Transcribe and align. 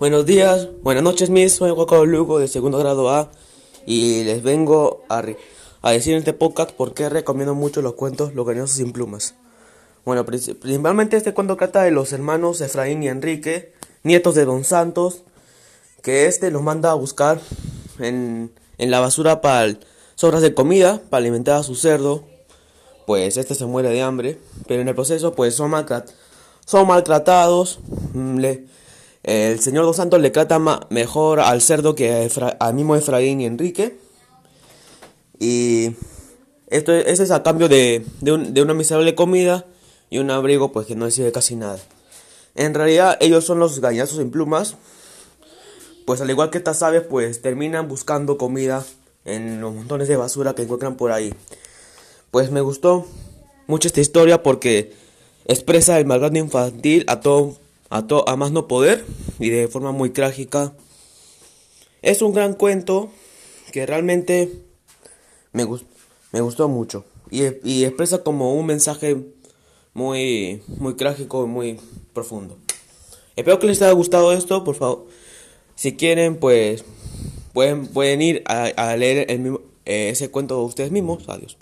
Buenos 0.00 0.24
días, 0.24 0.66
buenas 0.82 1.02
noches, 1.02 1.28
mis. 1.28 1.52
Soy 1.52 1.72
Juan 1.72 2.10
Lugo 2.10 2.38
de 2.38 2.48
segundo 2.48 2.78
grado 2.78 3.10
A 3.10 3.30
y 3.84 4.24
les 4.24 4.42
vengo 4.42 5.04
a, 5.10 5.22
a, 5.82 5.90
decir 5.90 6.14
en 6.14 6.20
este 6.20 6.32
podcast 6.32 6.70
por 6.70 6.94
qué 6.94 7.10
recomiendo 7.10 7.54
mucho 7.54 7.82
los 7.82 7.92
cuentos 7.92 8.34
Los 8.34 8.46
Gañosos 8.46 8.76
sin 8.76 8.92
Plumas. 8.92 9.34
Bueno, 10.06 10.24
principalmente 10.24 11.18
este 11.18 11.34
cuento 11.34 11.56
trata 11.56 11.82
de 11.82 11.90
los 11.90 12.14
hermanos 12.14 12.62
Efraín 12.62 13.02
y 13.02 13.08
Enrique, 13.08 13.74
nietos 14.02 14.34
de 14.34 14.46
Don 14.46 14.64
Santos, 14.64 15.20
que 16.00 16.24
este 16.24 16.50
los 16.50 16.62
manda 16.62 16.92
a 16.92 16.94
buscar 16.94 17.38
en, 17.98 18.50
en 18.78 18.90
la 18.90 19.00
basura 19.00 19.42
para 19.42 19.76
sobras 20.14 20.40
de 20.40 20.54
comida 20.54 21.02
para 21.10 21.20
alimentar 21.20 21.56
a 21.56 21.62
su 21.62 21.74
cerdo. 21.74 22.24
Pues 23.06 23.36
este 23.36 23.54
se 23.54 23.66
muere 23.66 23.90
de 23.90 24.00
hambre, 24.00 24.38
pero 24.66 24.80
en 24.80 24.88
el 24.88 24.94
proceso 24.94 25.34
pues 25.34 25.54
son, 25.54 25.74
son 26.64 26.86
maltratados. 26.88 27.80
Le, 28.14 28.64
el 29.22 29.60
señor 29.60 29.84
Dos 29.84 29.96
Santos 29.96 30.20
le 30.20 30.30
trata 30.30 30.58
mejor 30.88 31.40
al 31.40 31.60
cerdo 31.60 31.94
que 31.94 32.30
al 32.58 32.74
mismo 32.74 32.96
Efraín 32.96 33.40
y 33.40 33.46
Enrique. 33.46 33.98
Y 35.38 35.92
esto 36.68 36.92
es 36.92 37.30
a 37.30 37.42
cambio 37.42 37.68
de, 37.68 38.04
de, 38.20 38.62
una 38.62 38.74
miserable 38.74 39.14
comida 39.14 39.66
y 40.08 40.18
un 40.18 40.30
abrigo 40.30 40.72
pues 40.72 40.86
que 40.86 40.96
no 40.96 41.10
sirve 41.10 41.32
casi 41.32 41.56
nada. 41.56 41.78
En 42.54 42.74
realidad 42.74 43.16
ellos 43.20 43.44
son 43.44 43.58
los 43.58 43.80
gañazos 43.80 44.18
en 44.18 44.30
plumas. 44.30 44.76
Pues 46.06 46.20
al 46.20 46.30
igual 46.30 46.50
que 46.50 46.58
estas 46.58 46.82
aves 46.82 47.02
pues 47.08 47.42
terminan 47.42 47.88
buscando 47.88 48.38
comida 48.38 48.84
en 49.24 49.60
los 49.60 49.74
montones 49.74 50.08
de 50.08 50.16
basura 50.16 50.54
que 50.54 50.62
encuentran 50.62 50.96
por 50.96 51.12
ahí. 51.12 51.34
Pues 52.30 52.50
me 52.50 52.60
gustó 52.60 53.06
mucho 53.66 53.88
esta 53.88 54.00
historia 54.00 54.42
porque 54.42 54.94
expresa 55.44 55.98
el 55.98 56.06
maltrato 56.06 56.38
infantil 56.38 57.04
a 57.06 57.20
todo 57.20 57.56
a, 57.90 58.06
a 58.26 58.36
más 58.36 58.52
no 58.52 58.66
poder 58.66 59.04
y 59.38 59.50
de 59.50 59.68
forma 59.68 59.92
muy 59.92 60.10
trágica. 60.10 60.72
Es 62.02 62.22
un 62.22 62.32
gran 62.32 62.54
cuento 62.54 63.10
que 63.72 63.84
realmente 63.84 64.50
me, 65.52 65.66
me 66.32 66.40
gustó 66.40 66.68
mucho 66.68 67.04
y, 67.30 67.42
y, 67.62 67.84
expresa 67.84 68.22
como 68.22 68.54
un 68.54 68.66
mensaje 68.66 69.16
muy, 69.94 70.62
muy 70.66 70.94
trágico 70.94 71.44
y 71.44 71.48
muy 71.48 71.80
profundo. 72.12 72.56
Espero 73.36 73.58
que 73.58 73.66
les 73.66 73.80
haya 73.82 73.92
gustado 73.92 74.32
esto, 74.32 74.64
por 74.64 74.74
favor. 74.74 75.06
Si 75.74 75.96
quieren, 75.96 76.36
pues 76.36 76.84
pueden, 77.52 77.86
pueden 77.86 78.22
ir 78.22 78.42
a, 78.46 78.96
leer 78.96 79.30
el 79.30 79.38
mismo, 79.40 79.60
ese 79.84 80.30
cuento 80.30 80.62
ustedes 80.62 80.90
mismos. 80.90 81.28
Adiós. 81.28 81.56